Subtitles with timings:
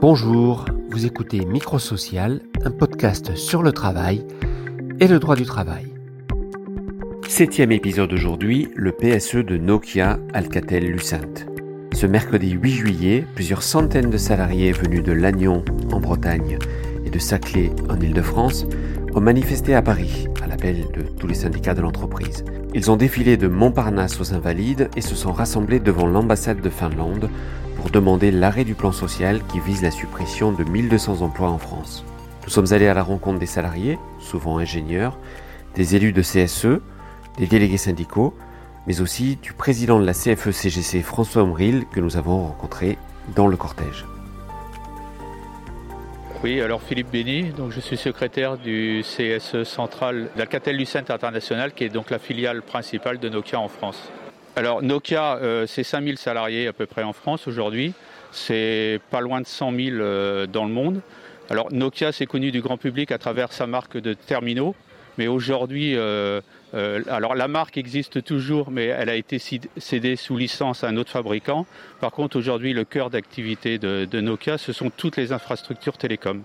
[0.00, 4.24] Bonjour, vous écoutez Microsocial, un podcast sur le travail
[4.98, 5.92] et le droit du travail.
[7.28, 11.44] Septième épisode aujourd'hui, le PSE de Nokia Alcatel-Lucent.
[11.92, 16.56] Ce mercredi 8 juillet, plusieurs centaines de salariés venus de Lannion en Bretagne
[17.04, 18.64] et de Saclay en Île-de-France
[19.14, 22.42] ont manifesté à Paris à l'appel de tous les syndicats de l'entreprise.
[22.74, 27.28] Ils ont défilé de Montparnasse aux Invalides et se sont rassemblés devant l'ambassade de Finlande
[27.80, 32.04] pour demander l'arrêt du plan social qui vise la suppression de 1200 emplois en France.
[32.44, 35.16] Nous sommes allés à la rencontre des salariés, souvent ingénieurs,
[35.74, 36.82] des élus de CSE,
[37.38, 38.36] des délégués syndicaux,
[38.86, 42.98] mais aussi du président de la CFE-CGC François Omril que nous avons rencontré
[43.34, 44.04] dans le cortège.
[46.44, 52.10] Oui, alors Philippe Béni, je suis secrétaire du CSE central d'Alcatel-Lucent International, qui est donc
[52.10, 54.10] la filiale principale de Nokia en France.
[54.56, 57.92] Alors Nokia, euh, c'est 5000 salariés à peu près en France aujourd'hui.
[58.32, 61.00] C'est pas loin de 100 000 euh, dans le monde.
[61.50, 64.74] Alors Nokia, c'est connu du grand public à travers sa marque de terminaux.
[65.18, 66.40] Mais aujourd'hui, euh,
[66.72, 71.10] alors la marque existe toujours, mais elle a été cédée sous licence à un autre
[71.10, 71.66] fabricant.
[72.00, 76.42] Par contre, aujourd'hui, le cœur d'activité de, de Nokia, ce sont toutes les infrastructures télécom.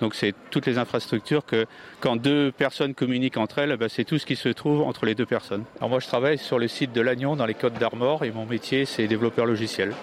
[0.00, 1.66] Donc c'est toutes les infrastructures que
[2.00, 5.14] quand deux personnes communiquent entre elles, ben, c'est tout ce qui se trouve entre les
[5.14, 5.64] deux personnes.
[5.78, 8.46] Alors moi je travaille sur le site de Lannion dans les Côtes d'Armor et mon
[8.46, 9.94] métier c'est développeur logiciel.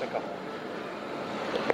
[0.00, 0.22] D'accord.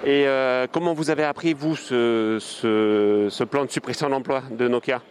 [0.04, 5.02] Et euh, comment vous avez appris vous ce, ce, plan de suppression d'emploi de Nokia?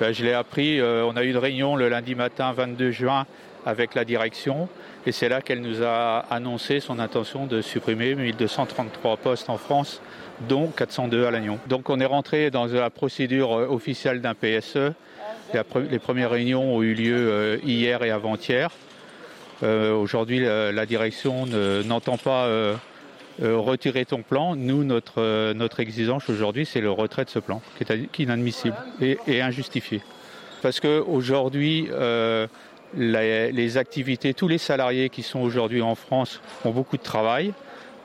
[0.00, 3.26] Ben, Je l'ai appris, euh, on a eu une réunion le lundi matin 22 juin
[3.66, 4.68] avec la direction
[5.06, 10.00] et c'est là qu'elle nous a annoncé son intention de supprimer 1233 postes en France
[10.48, 11.58] dont 402 à Lannion.
[11.68, 14.92] Donc on est rentré dans la procédure euh, officielle d'un PSE.
[15.90, 18.70] Les premières réunions ont eu lieu euh, hier et avant-hier.
[19.62, 22.46] Euh, aujourd'hui, la direction n'entend pas
[23.40, 24.54] retirer ton plan.
[24.54, 30.02] Nous, notre, exigence aujourd'hui, c'est le retrait de ce plan, qui est, inadmissible et, injustifié.
[30.60, 31.88] Parce qu'aujourd'hui,
[32.94, 37.54] les activités, tous les salariés qui sont aujourd'hui en France ont beaucoup de travail.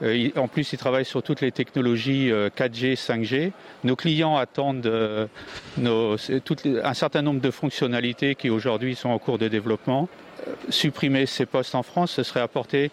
[0.02, 3.52] Euh, en plus, ils travaillent sur toutes les technologies 4G, euh, 5G.
[3.84, 5.28] Nos clients attendent euh,
[5.78, 10.10] un certain nombre de fonctionnalités qui aujourd'hui sont en cours de développement.
[10.70, 12.90] Supprimer ces postes en France, ce serait apporter,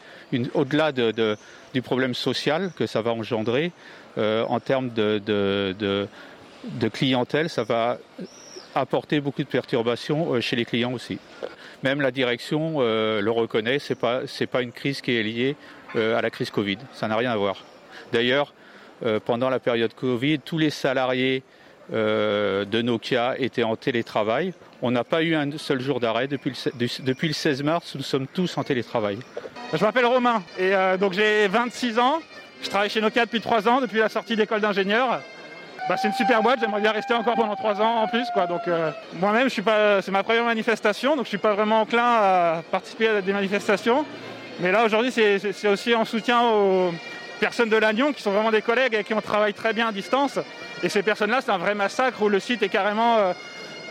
[0.53, 3.73] au-delà du problème social que ça va engendrer,
[4.19, 7.97] en termes de, de, clientèle, ça va
[8.75, 11.19] apporter beaucoup de perturbations chez les clients aussi.
[11.83, 15.57] Même la direction le reconnaît, ce n'est pas, une crise qui est liée
[15.97, 16.77] euh, à la crise Covid.
[16.93, 17.57] Ça n'a rien à voir.
[18.13, 18.53] D'ailleurs,
[19.07, 21.43] euh, pendant la période Covid, tous les salariés
[21.95, 24.53] euh, de Nokia étaient en télétravail.
[24.83, 27.95] On n'a pas eu un seul jour d'arrêt depuis, le 16 mars.
[27.95, 29.19] Nous sommes tous en télétravail.
[29.73, 32.21] Je m'appelle Romain et donc j'ai 26 ans.
[32.63, 35.21] Je travaille chez Nokia depuis 3 ans, depuis la sortie d'école d'ingénieur.
[35.89, 38.27] Bah, c'est une super boîte, j'aimerais bien rester encore pendant 3 ans en plus.
[38.35, 38.47] Quoi.
[38.47, 38.63] Donc
[39.15, 43.33] moi-même, c'est ma première manifestation, donc je suis pas vraiment enclin à participer à des
[43.33, 44.05] manifestations.
[44.61, 46.93] Mais là, aujourd'hui, c'est aussi en soutien aux
[47.39, 49.93] personnes de Lannion qui sont vraiment des collègues et qui on travaille très bien à
[49.93, 50.39] distance.
[50.83, 53.19] Et ces personnes-là, c'est un vrai massacre où le site est carrément.
[53.19, 53.33] Euh,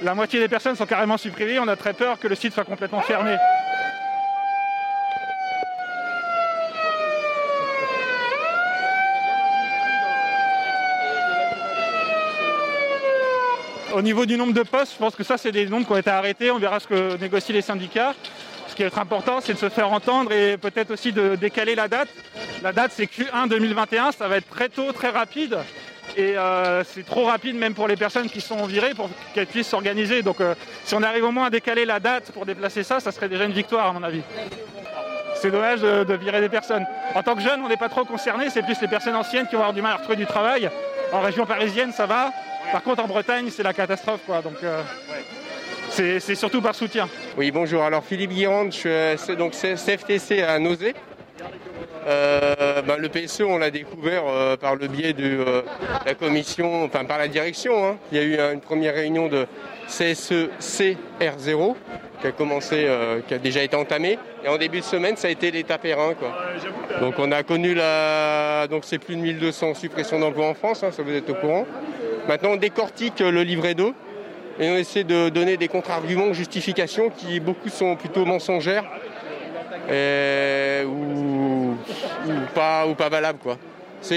[0.04, 1.60] la moitié des personnes sont carrément supprimées.
[1.60, 3.36] On a très peur que le site soit complètement fermé.
[13.98, 15.98] Au niveau du nombre de postes, je pense que ça, c'est des nombres qui ont
[15.98, 16.52] été arrêtés.
[16.52, 18.14] On verra ce que négocient les syndicats
[18.76, 22.10] qui est important, c'est de se faire entendre et peut-être aussi de décaler la date.
[22.62, 25.58] La date, c'est Q1 2021, ça va être très tôt, très rapide.
[26.16, 29.70] Et euh, c'est trop rapide même pour les personnes qui sont virées pour qu'elles puissent
[29.70, 30.22] s'organiser.
[30.22, 30.54] Donc euh,
[30.86, 33.46] si on arrive au moins à décaler la date pour déplacer ça, ça serait déjà
[33.46, 34.22] une victoire à mon avis.
[35.42, 36.86] C'est dommage de, virer des personnes.
[37.16, 39.56] En tant que jeune, on n'est pas trop concerné, c'est plus les personnes anciennes qui
[39.56, 40.70] vont avoir du mal à retrouver du travail.
[41.12, 42.32] En région parisienne, ça va.
[42.72, 44.22] Par contre, en Bretagne, c'est la catastrophe.
[44.26, 44.42] Quoi.
[44.42, 44.82] Donc, euh,
[45.90, 47.08] c'est surtout par soutien.
[47.38, 47.84] Oui, bonjour.
[47.84, 50.94] Alors Philippe Guirande, je suis donc CFTC à Nausée.
[52.08, 55.64] Euh, ben, le PSE, on l'a découvert euh, par le biais de
[56.06, 57.86] la commission, enfin par la direction.
[57.86, 57.98] Hein.
[58.12, 59.46] Il y a eu une première réunion de
[59.88, 61.76] CSE CR0
[62.22, 62.88] qui a commencé,
[63.28, 64.18] qui a déjà été entamée.
[64.44, 66.16] Et en début de semaine, ça a été l'étape R1.
[67.00, 70.92] Donc on a connu la, donc c'est plus de 1200 suppressions d'emplois en France, hein,
[70.92, 71.66] ça vous êtes au courant.
[72.28, 73.94] Maintenant, on décortique le livret d'eau
[74.60, 78.84] et on essaie de donner des contre-arguments, justifications qui beaucoup sont plutôt mensongères
[80.86, 81.76] ou,
[82.54, 83.40] pas, ou pas valables.
[83.40, 83.54] Quoi.
[83.54, 84.08] En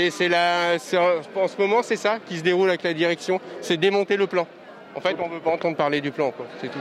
[1.48, 4.46] ce moment, c'est ça qui se déroule avec la direction, c'est démonter le plan.
[4.94, 6.78] En fait, on ne veut pas entendre parler du plan, c'est tout.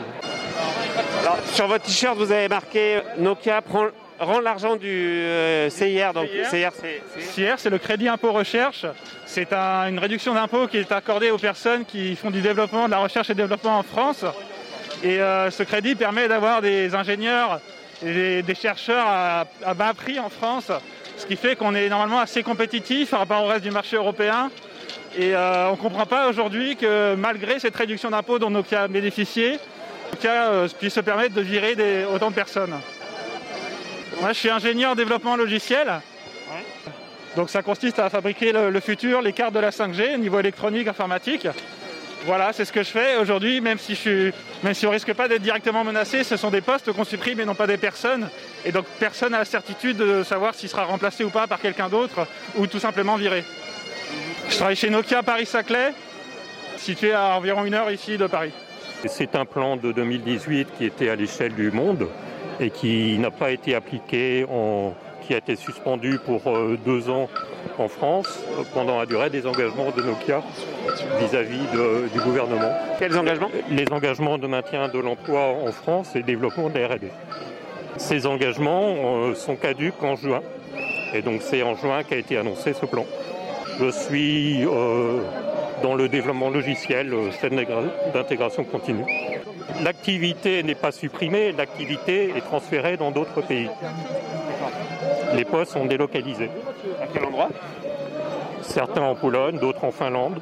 [1.53, 3.85] sur votre t-shirt, vous avez marqué Nokia prend
[4.19, 6.13] rend l'argent du euh, CIR.
[6.13, 8.85] Donc CIR, c'est le crédit impôt recherche.
[9.25, 12.99] C'est une réduction d'impôt qui est accordée aux personnes qui font du développement, de la
[12.99, 14.25] recherche et développement en France.
[15.03, 17.59] Et euh, ce crédit permet d'avoir des ingénieurs
[18.05, 20.71] et des, chercheurs à, bas prix en France,
[21.17, 24.49] ce qui fait qu'on est normalement assez compétitif par rapport au reste du marché européen.
[25.17, 28.87] Et euh, on ne comprend pas aujourd'hui que malgré cette réduction d'impôt dont Nokia a
[28.87, 29.59] bénéficié,
[30.13, 31.75] Nokia puisse se permettre de virer
[32.13, 32.73] autant de personnes.
[34.19, 36.01] Moi, je suis ingénieur en développement logiciel.
[37.35, 41.47] Donc ça consiste à fabriquer le, futur, les cartes de la 5G, niveau électronique, informatique.
[42.25, 45.29] Voilà, c'est ce que je fais aujourd'hui, même si je même si on risque pas
[45.29, 48.29] d'être directement menacé, ce sont des postes qu'on supprime et non pas des personnes.
[48.65, 51.87] Et donc personne n'a la certitude de savoir s'il sera remplacé ou pas par quelqu'un
[51.87, 52.27] d'autre,
[52.57, 53.45] ou tout simplement viré.
[54.49, 55.93] Je travaille chez Nokia Paris-Saclay,
[56.75, 58.51] situé à environ une heure ici de Paris.
[59.05, 62.09] C'est un plan de 2018 qui était à l'échelle du monde
[62.59, 64.45] et qui n'a pas été appliqué,
[65.21, 67.29] qui a été suspendu pour euh, deux ans
[67.77, 68.39] en France
[68.73, 70.41] pendant la durée des engagements de Nokia
[71.19, 71.61] vis-à-vis
[72.13, 72.71] du gouvernement.
[72.97, 73.49] Quels engagements?
[73.69, 77.11] Les engagements de maintien de l'emploi en France et développement de la R&D.
[77.97, 80.41] Ces engagements euh, sont caducs en juin
[81.13, 83.05] et donc c'est en juin qu'a été annoncé ce plan.
[83.79, 85.21] Je suis euh,
[85.81, 87.65] dans le développement logiciel, chaîne
[88.13, 89.05] d'intégration continue
[89.81, 93.69] l'activité n'est pas supprimée, l'activité est transférée dans d'autres pays.
[95.35, 96.49] Les postes sont délocalisés.
[97.01, 97.49] À quel endroit?
[98.61, 100.41] Certains en Pologne, d'autres en Finlande.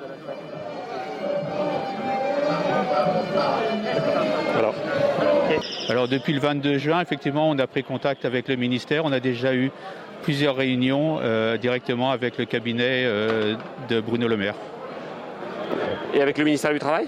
[5.90, 9.06] Alors depuis le 22 juin, effectivement, on a pris contact avec le ministère.
[9.06, 9.72] On a déjà eu
[10.22, 13.56] plusieurs réunions euh, directement avec le cabinet euh,
[13.90, 14.56] de Bruno Le Maire.
[16.14, 17.08] Et avec le ministère du Travail?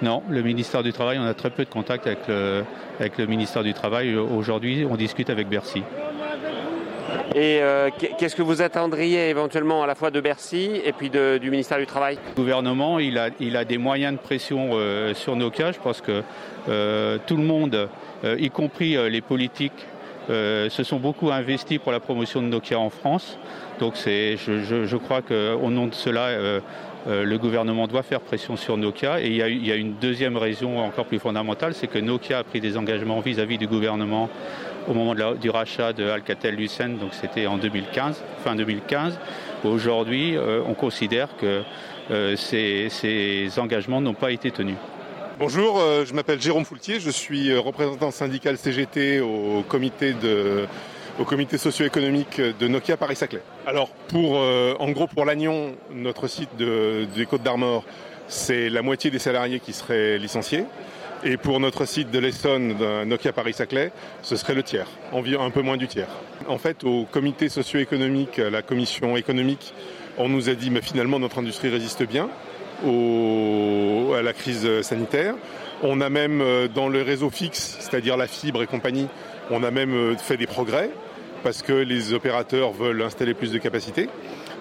[0.00, 2.64] Non, le ministère du Travail, on a très peu de contact avec le,
[2.98, 4.16] avec le ministère du Travail.
[4.16, 5.82] Aujourd'hui, on discute avec Bercy.
[7.34, 11.50] Et euh, qu'est-ce que vous attendriez éventuellement à la fois de Bercy et puis du
[11.50, 12.18] ministère du Travail?
[12.36, 15.72] Le gouvernement, il a, il a des moyens de pression euh, sur nos cas.
[15.72, 16.22] Je pense que
[16.68, 17.88] euh, tout le monde,
[18.24, 19.86] y compris les politiques,
[20.28, 23.38] se sont beaucoup investis pour la promotion de Nokia en France.
[23.80, 26.30] Donc je, je, je, crois qu'au nom de cela,
[27.08, 29.20] euh, le gouvernement doit faire pression sur Nokia.
[29.20, 29.36] Et il
[29.66, 33.20] y, a, une deuxième raison encore plus fondamentale, c'est que Nokia a pris des engagements
[33.20, 34.28] vis-à-vis du gouvernement
[34.88, 39.18] au moment du rachat de Alcatel-Lucent, donc c'était en 2015, fin 2015.
[39.64, 41.62] Aujourd'hui, euh, on considère que
[42.10, 44.76] euh, ces engagements n'ont pas été tenus.
[45.38, 50.66] Bonjour, je m'appelle Jérôme Foultier, je suis représentant syndical CGT au comité de
[51.24, 53.40] comité socio-économique de Nokia Paris-Saclay.
[53.66, 57.84] Alors, pour, euh, en gros, pour l'Agnon, notre site des Côtes d'Armor,
[58.28, 60.64] c'est la moitié des salariés qui seraient licenciés.
[61.24, 63.92] Et pour notre site de l'Essonne, Nokia Paris-Saclay,
[64.22, 66.08] ce serait le tiers, environ un peu moins du tiers.
[66.48, 69.72] En fait, au comité socio-économique, la commission économique,
[70.18, 72.28] on nous a dit, mais finalement, notre industrie résiste bien
[72.84, 75.34] à la crise sanitaire.
[75.84, 79.08] On a même, euh, dans le réseau fixe, c'est-à-dire la fibre et compagnie,
[79.50, 80.90] on a même euh, fait des progrès
[81.42, 84.08] parce que les opérateurs veulent installer plus de capacités.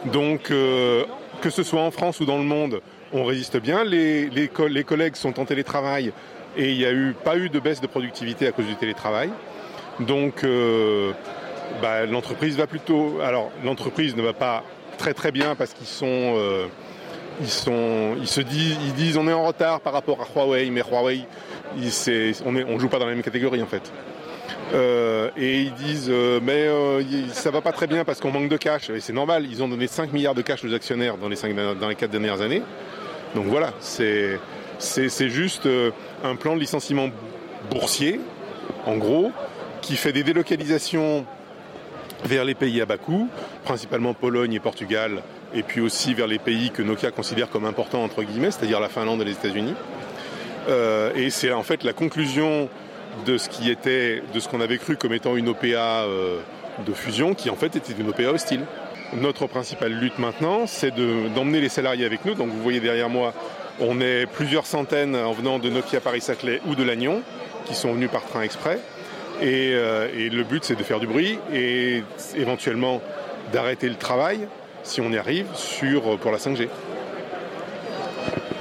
[0.05, 1.05] Donc, euh,
[1.41, 2.81] que ce soit en France ou dans le monde,
[3.13, 3.83] on résiste bien.
[3.83, 6.11] Les, les, collègues sont en télétravail
[6.57, 9.29] et il n'y a eu, pas eu de baisse de productivité à cause du télétravail.
[9.99, 10.43] Donc,
[11.83, 13.19] bah, l'entreprise va plutôt.
[13.21, 14.63] Alors, l'entreprise ne va pas
[14.97, 16.35] très très bien parce qu'ils sont.
[17.41, 21.25] Ils, se disent, ils disent on est en retard par rapport à Huawei, mais Huawei,
[22.45, 23.91] on ne joue pas dans la même catégorie en fait.
[24.73, 28.49] Euh, et ils disent euh, mais euh, ça va pas très bien parce qu'on manque
[28.49, 28.89] de cash.
[28.89, 31.55] Et c'est normal, ils ont donné 5 milliards de cash aux actionnaires dans les, 5,
[31.55, 32.61] dans les 4 dernières années.
[33.35, 34.39] Donc voilà, c'est,
[34.77, 35.67] c'est, juste
[36.23, 37.09] un plan de licenciement
[37.69, 38.19] boursier,
[38.85, 39.31] en gros,
[39.81, 41.25] qui fait des délocalisations
[42.25, 43.27] vers les pays à bas coût,
[43.63, 45.23] principalement Pologne et Portugal,
[45.53, 48.89] et puis aussi vers les pays que Nokia considère comme importants, entre guillemets, c'est-à-dire la
[48.89, 49.73] Finlande et les États-Unis.
[51.15, 52.69] et c'est en fait la conclusion
[53.25, 56.39] de ce qui était, de ce qu'on avait cru comme étant une OPA euh,
[56.85, 58.61] de fusion, qui en fait était une OPA hostile.
[59.13, 60.93] Notre principale lutte maintenant, c'est
[61.35, 62.33] d'emmener les salariés avec nous.
[62.33, 63.33] Donc vous voyez derrière moi,
[63.79, 67.21] on est plusieurs centaines en venant de Nokia Paris-Saclay ou de Lannion,
[67.65, 68.79] qui sont venus par train exprès.
[69.41, 72.03] Et, euh, le but, c'est de faire du bruit et
[72.35, 73.01] éventuellement
[73.51, 74.47] d'arrêter le travail,
[74.83, 76.67] si on y arrive, sur, pour la 5G.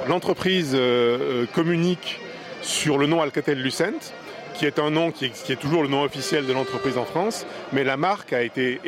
[0.07, 2.19] L'entreprise euh, communique
[2.61, 4.13] sur le nom Alcatel-Lucent,
[4.55, 7.83] qui est un nom qui est, toujours le nom officiel de l'entreprise en France, mais
[7.83, 8.81] la marque a été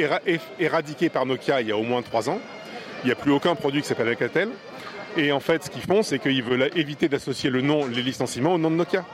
[0.60, 2.40] éradiquée par Nokia il y a au moins trois ans.
[3.04, 4.50] Il n'y a plus aucun produit qui s'appelle Alcatel.
[5.16, 8.56] Et en fait, ce qu'ils font, c'est qu'ils veulent éviter d'associer le nom, les licenciements
[8.56, 9.06] au nom de Nokia.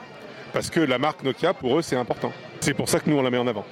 [0.52, 2.32] Parce que la marque Nokia, pour eux, c'est important.
[2.60, 3.64] C'est pour ça que nous, on la met en avant.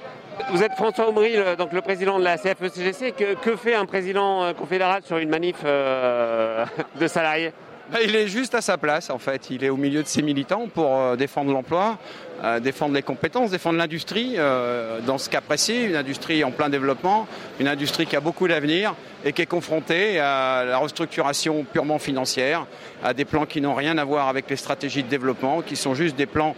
[0.51, 3.11] Vous êtes François Aumry, donc le président de la CFE-CGC.
[3.11, 7.51] Que, que, fait un président confédéral sur une manif de salariés?
[7.91, 9.49] Bah, il est juste à sa place en fait.
[9.49, 11.97] Il est au milieu de ses militants pour euh, défendre l'emploi,
[12.43, 14.35] euh, défendre les compétences, défendre l'industrie.
[14.37, 17.27] Euh, dans ce cas précis, une industrie en plein développement,
[17.59, 18.93] une industrie qui a beaucoup d'avenir
[19.25, 22.67] et qui est confrontée à la restructuration purement financière,
[23.03, 25.95] à des plans qui n'ont rien à voir avec les stratégies de développement, qui sont
[25.95, 26.55] juste des plans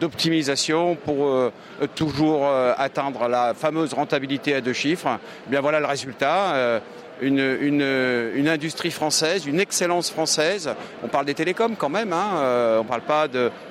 [0.00, 1.52] d'optimisation pour
[1.94, 5.20] toujours atteindre la fameuse rentabilité à deux chiffres.
[5.46, 6.80] Eh bien voilà le résultat
[7.20, 10.70] une, industrie française, une excellence française.
[11.02, 13.26] On parle des télécoms quand même, hein, euh, on ne parle pas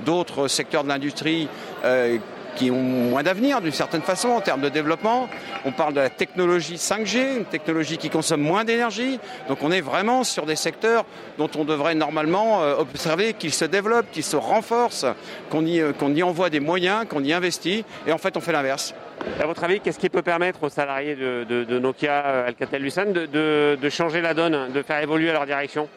[0.06, 1.48] d'autres secteurs de l'industrie
[1.84, 2.18] euh,
[2.56, 5.30] qui ont moins d'avenir d'une certaine façon en termes de développement.
[5.63, 9.20] On parle de la technologie 5G, une technologie qui consomme moins d'énergie.
[9.48, 11.06] Donc on est vraiment sur des secteurs
[11.38, 15.06] dont on devrait normalement euh, observer qu'ils se développent, qu'ils se renforcent,
[15.51, 17.86] qu'on y, qu'on y envoie des moyens, qu'on y investit.
[18.08, 18.96] Et en fait, on fait l'inverse.
[19.39, 24.22] À votre avis, qu'est-ce qui peut permettre aux salariés de, Nokia euh, Alcatel-Lucent de changer
[24.22, 25.88] la donne, de faire évoluer leur direction?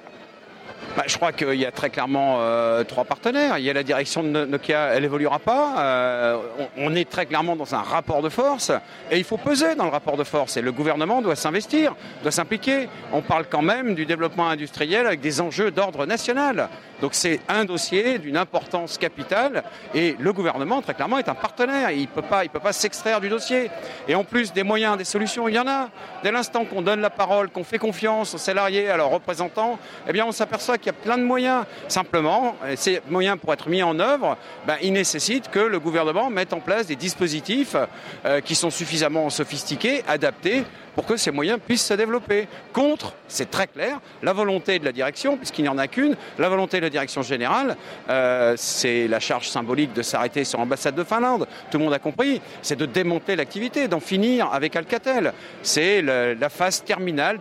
[0.96, 3.58] Bah, je crois qu'il y a très clairement euh, trois partenaires.
[3.58, 5.74] Il y a la direction de Nokia, elle évoluera pas.
[5.78, 6.38] Euh,
[6.76, 8.72] on, est très clairement dans un rapport de force
[9.10, 10.56] et il faut peser dans le rapport de force.
[10.56, 12.88] Et le gouvernement doit s'investir, doit s'impliquer.
[13.12, 16.68] On parle quand même du développement industriel avec des enjeux d'ordre national.
[17.00, 19.62] Donc c'est un dossier d'une importance capitale
[19.94, 21.92] et le gouvernement très clairement est un partenaire.
[21.92, 23.70] Il peut pas, peut pas s'extraire du dossier.
[24.08, 25.88] Et en plus des moyens, des solutions, il y en a.
[26.24, 29.78] Dès l'instant qu'on donne la parole, qu'on fait confiance aux salariés, à leurs représentants,
[30.08, 31.64] eh bien on s'aperçoit qu'il y a plein de moyens.
[31.88, 36.52] Simplement, ces moyens pour être mis en œuvre, ben, ils nécessitent que le gouvernement mette
[36.52, 37.76] en place des dispositifs
[38.24, 42.48] euh, qui sont suffisamment sophistiqués, adaptés pour que ces moyens puissent se développer.
[42.72, 46.48] Contre, c'est très clair, la volonté de la direction, puisqu'il n'y en a qu'une, la
[46.48, 47.76] volonté de la direction générale,
[48.08, 51.98] euh, c'est la charge symbolique de s'arrêter sur l'ambassade de Finlande, tout le monde a
[51.98, 55.32] compris, c'est de démonter l'activité, d'en finir avec Alcatel.
[55.62, 57.38] C'est la phase terminale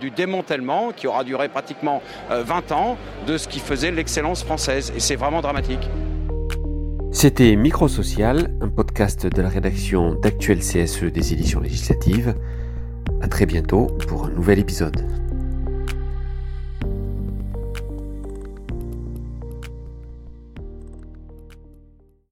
[0.00, 2.74] du, démantèlement qui aura duré pratiquement 20 euh,
[3.26, 4.92] de ce qui faisait l'excellence française.
[4.96, 5.88] Et c'est vraiment dramatique.
[7.10, 12.34] C'était Microsocial, un podcast de la rédaction d'Actuel CSE des éditions législatives.
[13.20, 15.04] À très bientôt pour un nouvel épisode.